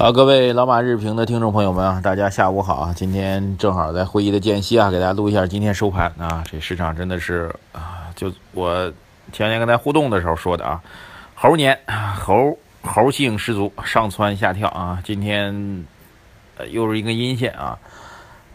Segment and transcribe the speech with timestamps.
[0.00, 2.94] 好，各位老马日评的听众朋友们啊，大家下午好啊！
[2.96, 6.42] 今天正好在会议的间隙啊，给大家录一下今天收盘啊。
[6.50, 8.90] 这市场真的是啊，就我
[9.30, 10.80] 前天跟大家互动的时候说的啊，
[11.34, 11.78] 猴年
[12.18, 14.98] 猴猴性十足，上蹿下跳啊。
[15.04, 15.84] 今天
[16.56, 17.78] 呃又是一根阴线啊，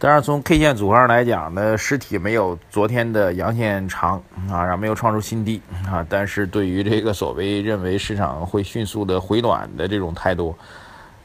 [0.00, 4.20] 当然从 K 线组合上来讲呢，实体没有昨天的阳线长
[4.50, 10.52] 啊，然后没有创出新低啊，但是对于这个所谓认为市场会迅速的回暖的这种态度。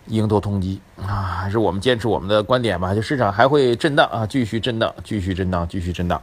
[0.08, 1.40] 迎头痛击啊！
[1.42, 6.22] 还是我们坚持我们的观点吧，就市场还会震荡啊，继续震荡，继续震荡，继续震荡。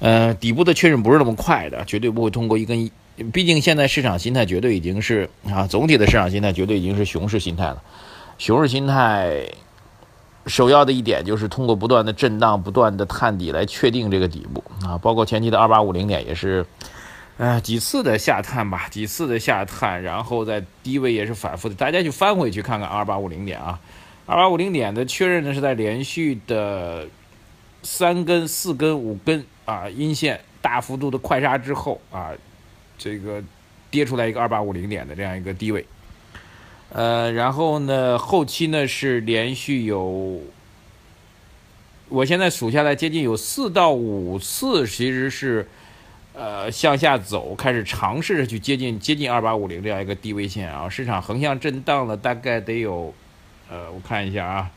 [0.00, 2.90] 呃，底部的确认不是那么快的，绝对不会通过一根。
[3.32, 7.82] 毕竟现在市场心态绝对已经是啊，总体的市场心态绝对已经是熊市心态了。
[8.36, 9.48] 熊市心态
[10.46, 16.66] 首要的一点就是通过不断的震荡、不断的探底来确定这个底部啊，包括前期的二八五零点也是。
[17.36, 21.74] 呃，几次的下探吧，几次的下探，然后在低位也是反复的。
[21.74, 23.80] 大家去翻回去看看二八五零点啊，
[24.24, 27.08] 二八五零点的确认呢是在连续的
[27.82, 32.30] 三根、四根、五根啊阴线大幅度的快杀之后啊，
[32.96, 33.42] 这个
[33.90, 35.84] 跌出来一个二八五零点的这样一个低位。
[36.90, 40.40] 呃，然后呢，后期呢是连续有，
[42.08, 45.66] 我现在数下来接近有四到五次，其实是。
[46.36, 50.88] 呃，向下走，开始尝试着去接近接近二八五零这样一个低位线啊。
[50.88, 53.14] 市场横向震荡了大概得有，
[53.70, 54.70] 呃，我看一下啊，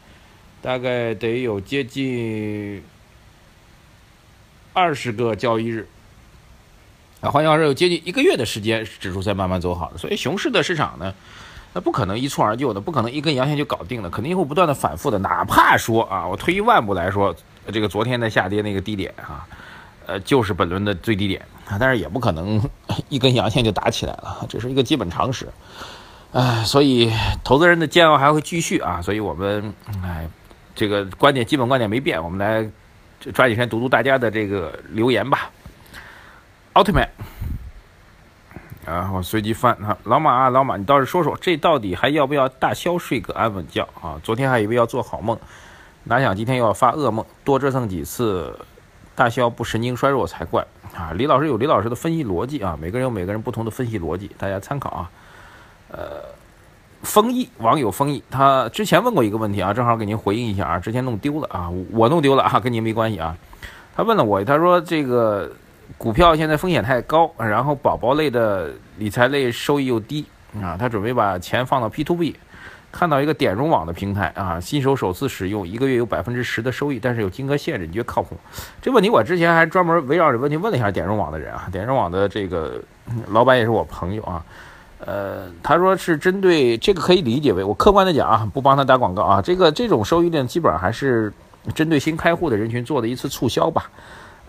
[0.62, 2.84] 大概得有接近
[4.72, 5.88] 二十个交易日
[7.22, 9.98] 啊，换句话说，有接近一个月的时间，指数在慢慢走好的。
[9.98, 11.12] 所以熊市的市场呢，
[11.74, 15.17] 那不可能一蹴而就的，不可能一根阳线就搞定了，肯定会不断的反复的。
[15.17, 17.36] 哪怕说啊，我退一万步来说，
[17.73, 19.48] 这个昨天的下跌那个低点啊。
[20.08, 21.45] 呃，就是本轮的最低点，
[21.80, 22.62] 但是也不可能
[23.10, 25.50] 一根阳线就打起来了，这是一个基本常识。
[26.32, 27.12] 哎，所以
[27.44, 30.26] 投资人的煎熬还会继续啊，所以我们哎，
[30.73, 32.70] 这个观点基本观点没变，我们来
[33.34, 35.52] 抓紧时间读读大家的这个留言吧。
[36.72, 37.10] 奥特曼
[38.86, 44.16] 啊，我随机翻啊，老马啊，老马，你倒是说说，这到底还要不要大消睡个安稳觉啊？
[44.23, 45.38] 昨天还以为要做好梦，
[46.06, 48.58] 哪想今天又要发噩梦，多折腾几次。
[49.17, 50.64] 大消不神经衰弱才怪
[50.95, 51.11] 啊！
[51.16, 55.10] 李老师有李老师的分析逻辑啊，每个人有每个人不同的分析逻辑，大家参考啊。
[55.89, 56.22] 呃，
[57.02, 63.36] 丰毅网友丰毅，他之前问过一个问题啊，正好给您回应一下啊，之前弄丢了啊，我弄丢了啊，跟您没关系啊。
[63.95, 65.52] 他问了我，他说这个
[65.98, 70.23] 股票现在风险太高，然后宝宝类的理财类收益又低
[70.61, 72.36] 啊，他准备把钱放到 P to B。
[72.98, 78.36] 看到一个点融网的平台啊，新手首次使用一个月有百分之十的收益，但是有金额限制，你觉得靠谱？
[78.82, 82.82] 这问题我之前还专门围绕着问题问了一下点融网的人啊，点融网的这个
[83.28, 84.44] 老板也是我朋友啊，
[84.98, 91.32] 呃，他说是针对这个可以理解为我客观的讲啊，不帮他打广告啊，这个这种收益率基本上还是
[91.76, 93.92] 针对新开户的人群做的一次促销吧。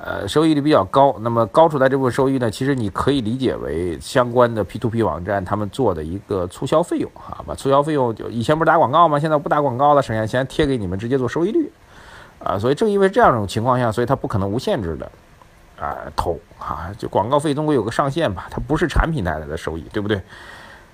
[0.00, 9.18] 呃，收益率比较高，那么高出来这部分收益呢，其实你可以理解为相关的 P2P 网站他们做的一个促销费用啊，把促销费用就以前不是打广告吗？
[9.18, 11.68] 现在不打广告了，省下钱贴给你们，直接做收益率，
[12.38, 15.10] 啊，所以正因为这样一种情况下，所以它不可能无限制的
[15.80, 20.22] 啊投啊，就广告费总归有个上限吧，它不是产品带来的收益，对不对？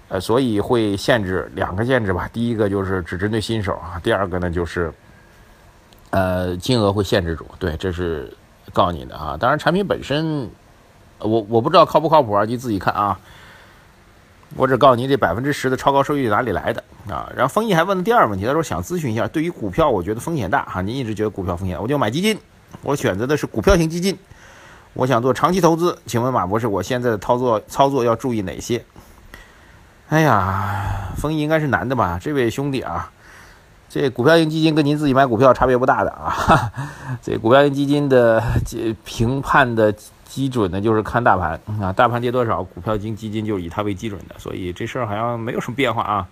[0.09, 4.91] 呃，所以会限制两个限制吧，第一个就是只针对新手啊，第二个呢就是
[6.09, 8.35] 呃金额会限制住，对，这是。
[8.73, 10.51] 告诉你的啊，当然产品本身，
[11.19, 13.19] 我我不知道靠不靠谱啊，你自己看啊。
[14.57, 17.29] 我只告诉你这百分之十的超高收益率哪里来的啊？
[17.35, 22.39] 然后丰毅还问了第二个问题，他说想咨询一下，对于股票我觉得风险大哈，您一直觉得股票风险，我就买基金，
[22.83, 24.17] 我选择的是股票型基金，
[24.93, 28.85] 我想做长期投资，请问马博士，我现在的操作操作要注意哪些？
[30.09, 32.19] 哎呀，丰毅应该是男的吧？
[32.23, 33.11] 这位兄弟啊。
[33.94, 36.69] 这股票型基金跟您自己买股票差别不大的啊，
[37.23, 39.94] 这股票型基金的这评判的
[40.25, 46.26] 基准呢，就是看大盘啊，大盘跌多少，股票型基金就以它为基准的，所以这事儿好像没有什么变化啊。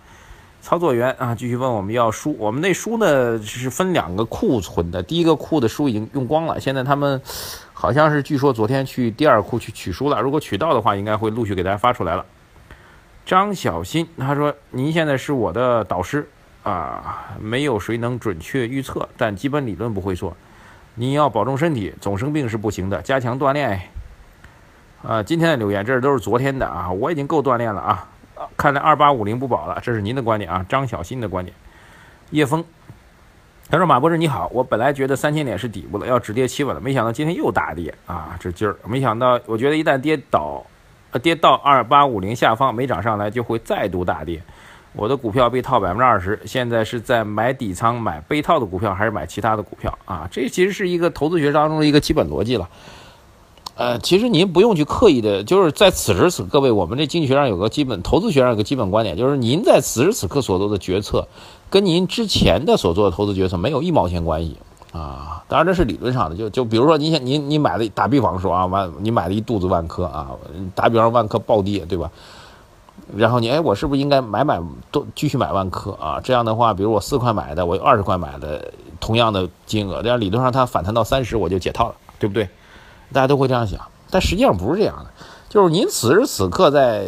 [0.61, 7.21] 操作员啊，继续问我们要书，我们那书呢是分两个库存的，第一个库的书已经用光了，现在他们
[7.71, 12.25] 好像是据说昨天去第二库去取书了，如果取到的话，应该会陆续给大家发出来了。
[13.25, 16.27] 张小新他说：“您现在是我的导师。”
[16.63, 20.35] 啊，没有谁能准确预测，但基本理论不会错。
[20.95, 23.81] 你要保重身体，总生病是不行的，加强锻炼。
[25.05, 28.07] 啊，今天的留言这都是昨天的啊，我已经够锻炼了啊。
[28.55, 31.53] 看来二八五零不保了，这是您的观点啊，张小新的观点。
[32.29, 32.63] 叶峰，
[33.69, 40.65] 他说马博士你好，我本来觉得三千点是底部了，要止跌企稳了，没想到今天又大跌啊，这劲儿，没想到，我觉得一旦跌倒，
[41.11, 44.41] 呃，跌到二八五零下方没涨上来，就会再度大跌。
[44.95, 50.27] 我的股票被套百分之二十，现在是在买底仓买被套的股票，还是买其他的股票啊？
[50.31, 52.69] 这其实是一个投资学当中的一个基本逻辑了。
[53.75, 61.27] 呃，其实您不用去刻意的，就是在此时此刻，各位，我们这经济学上有个基本，投资学上有个基本观点，就是您在此时此刻所做的决策，
[61.71, 64.57] 跟您之前的所做的投资决策没有一毛钱关系
[64.91, 65.43] 啊。
[65.47, 70.29] 当然这是理论上的，就就比如说，您想您你买的，打比方说啊，万你买了一肚子万科啊，
[70.75, 72.11] 打比方万科暴跌，对吧？
[73.15, 74.61] 然后你哎，我是不是应该买买
[74.91, 76.19] 都继续买万科啊？
[76.23, 82.47] 这样的话，比如我四块买的，我二十块买的，同样的金额，这样理论上它反弹到三十，我就解套了，对不对？
[83.11, 83.79] 大家都会这样想，
[84.09, 85.05] 但实际上不是这样的。
[85.49, 87.07] 就是您此时此刻在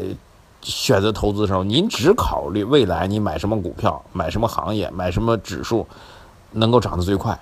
[0.61, 5.87] 选择投资的时候，您只考虑未来你买什么股票、买什么行业、买什么指数
[6.51, 7.39] 能够涨得最快。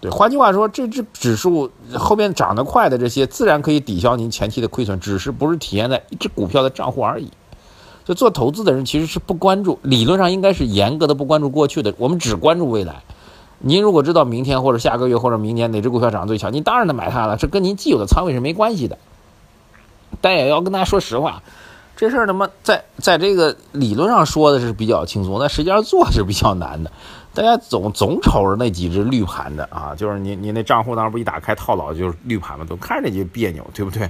[0.00, 7.30] 对，换句话说，这只指数后面涨得快的这些，自然可以抵消您前期的亏损，只是不是体现在一只股票的账户而已。
[8.04, 13.02] 就做投资的人其实是不关注，理论上应该是严格的不关注过去的，我们只关注未来。
[13.58, 18.96] 您如果知道明天或者下个月或者明年哪只股票涨最强，您当然得买它了，这跟您既有的仓位是没关系的。
[20.20, 21.42] 但也要跟大家说实话，
[21.98, 26.92] 这事儿他妈在在这个理论上说的是比较轻松，但实际上做是比较难的。
[27.34, 34.08] 大家总总瞅着那几只绿盘的啊，就是你你那账户当时不一打开套牢就是绿盘嘛，总看着就别扭，对不对？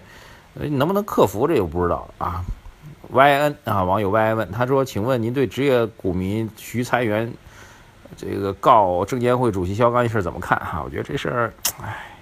[0.52, 2.44] 你能不能克服这又不知道啊。
[3.10, 7.32] YN 啊，网友 YN 问他说：“请问您对职业股民徐裁员
[8.18, 10.58] 这个告证监会主席肖钢一事怎么看？
[10.58, 12.17] 哈，我觉得这事儿，唉，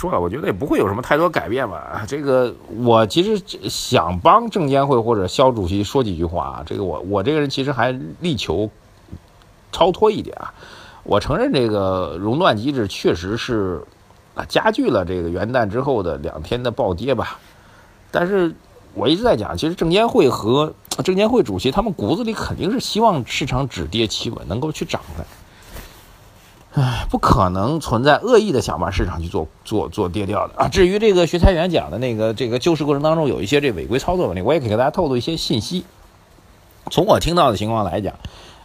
[0.00, 2.04] 说了，我觉得也不会有什么太多改变吧。
[2.08, 6.62] 这个我其实想帮证监会或者肖主席说几句话啊。
[6.64, 8.70] 这个我我这个人其实还力求。”
[9.72, 10.52] 超脱一点啊！
[11.04, 13.84] 我承认这个熔断机制确实是
[14.34, 17.38] 啊加剧了这个元旦之后的两天的暴跌吧。
[18.10, 18.52] 但是
[18.94, 20.74] 我一直在讲，其实证监会和
[21.04, 25.24] 证监会主席他们骨子里肯定是希望市场止跌企稳，能够去涨的。
[26.72, 30.68] 唉，不可能存在恶意的想把市场去做做做跌掉的啊。
[30.68, 35.84] 至于这个徐财员讲的那个这个救市过程当中有一些这违规操作问题，我也可以给大家透露一些信息。
[36.90, 38.14] 从我听到的情况来讲。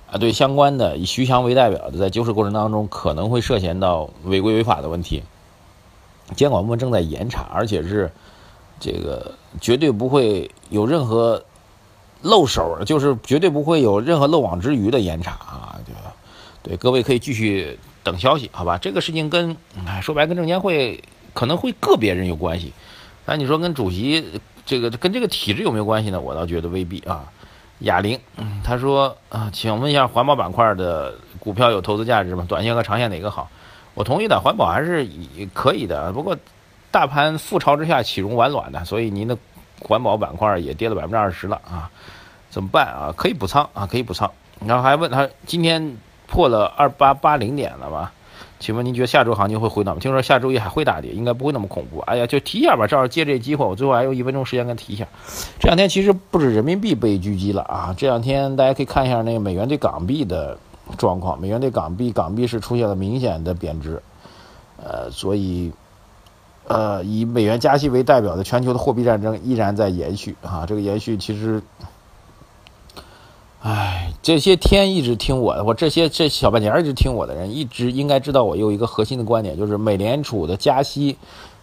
[0.08, 5.24] 啊，对相关的以徐强为代表的，在救市过程当中可能会涉嫌到违规违法的问题，
[6.36, 8.12] 监管部门正在严查，而且是
[8.80, 11.44] 这个绝对不会有任何
[12.22, 15.80] 漏手，就是绝对不会有任何漏网之鱼的严查啊！
[15.84, 16.14] 对吧？
[16.62, 18.78] 对，各位可以继续等消息，好吧？
[18.78, 19.58] 这个事情跟
[20.02, 21.04] 说白跟证监会
[21.34, 22.72] 可能会个别人有关系，
[23.26, 26.22] 但你说跟主席这个跟这个体制有没有关系呢？
[26.22, 27.26] 我倒觉得未必啊。
[27.80, 28.18] 哑铃，
[28.64, 32.46] 他说啊，请问一下，环保板块的股票有投资价值吗？
[32.48, 33.50] 短线和长线哪个好？
[33.96, 35.06] 我同意的，环保还是
[35.54, 36.14] 可以的。
[36.14, 36.38] 不过，
[36.90, 38.86] 大盘覆巢之下岂容完卵呢？
[38.86, 39.38] 所以您的
[39.82, 41.92] 环保板块也跌了百分之二十了啊，
[42.50, 43.14] 怎么办啊？
[43.18, 44.32] 可以补仓啊，可以补仓。
[44.66, 48.12] 然后还问他今天破了二八八零点了吧？
[48.58, 50.00] 请问您觉得下周行情会回暖吗？
[50.02, 52.00] 听说下周一还会大跌，应该不会那么恐怖。
[52.00, 55.06] 哎呀，就提一下吧，正好借这机会，我最后还有一分钟时间跟提一下。
[55.60, 60.58] 这两天其实不止人民币被狙击了啊，这两天大家可以看一下那个美元对港币的
[60.98, 64.02] 状况，美元对港币，港币是出现了明显的贬值，
[64.82, 65.72] 呃，所以，
[66.68, 71.62] 呃，以美元加息为代表的全球的货币战争依然在延续啊，这个延续其实。
[73.62, 81.16] 唉，这些天一直听我的，我这些这小半年一直听我的人，一直应该知道我有一个核心的观点，就是美联储的加息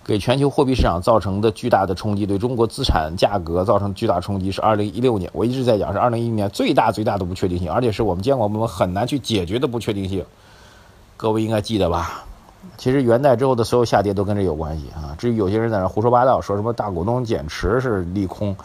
[0.04, 10.25] 给全球货币市场造成的巨大的冲击，对中国资产价格造成巨大冲击，是二零一六年，我一直在讲是二零一零年最大最大的不确定性，而且是我们监管部门很难去解决的不确定性。
[11.16, 12.23] 各位应该记得吧？
[12.76, 15.16] 其实元旦之后的所有下跌都跟这有关系啊。
[15.19, 18.57] 至于有些人在那胡说八道，说什么大股东减持是利空。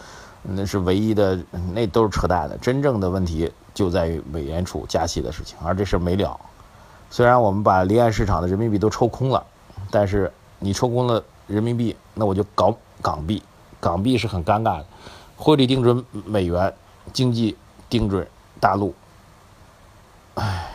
[0.50, 1.38] 那是唯一的，
[1.74, 2.58] 那都是扯淡的。
[2.60, 6.40] 真正的问题就在于美联储加息的事情，而这事没了。
[7.10, 9.46] 虽然我们把离岸市场的人民币都抽空了，
[9.92, 13.44] 但是你抽空了人民币，那我就搞港币，
[13.80, 14.86] 港币是很尴尬的。
[15.36, 16.74] 汇率定准美元，
[17.14, 17.56] 经济
[17.90, 18.26] 定准
[18.60, 18.94] 大陆。
[20.36, 20.70] 唉，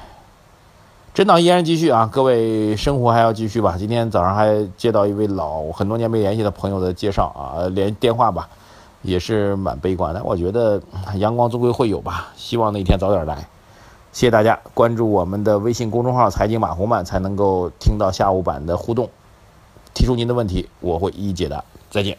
[1.14, 2.08] 震荡依然继续啊！
[2.12, 3.76] 各位生活还要继续吧。
[3.78, 8.48] 今天早上还接到一位老很多年没联系的朋友的介绍啊，连电话吧。
[9.02, 10.80] 也是蛮悲观的，我觉得
[11.16, 13.46] 阳光终归会有吧，希望那一天早点来。
[14.12, 19.08] 谢谢大家关注我们的微信公众号“财经马红漫”，才能够听到下午版的互动。
[19.94, 21.64] 提出您的问题，我会一一解答。
[21.90, 22.16] 再见。